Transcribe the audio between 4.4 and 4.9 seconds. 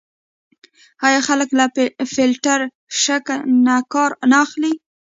اخلي؟